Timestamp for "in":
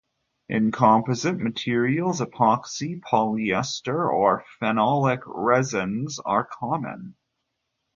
0.49-0.71